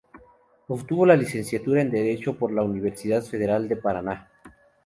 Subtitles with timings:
[0.67, 4.31] Obtuvo la licenciatura en Derecho por la Universidad Federal de Paraná.